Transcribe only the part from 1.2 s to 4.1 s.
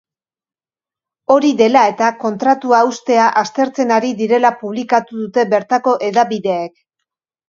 Hori dela eta, kontratua haustea aztertzen ari